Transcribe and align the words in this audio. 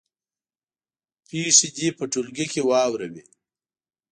پېښې 1.27 1.67
دې 1.77 1.87
په 1.97 2.03
ټولګي 2.11 2.45
کې 2.53 2.61
واوروي. 2.69 3.23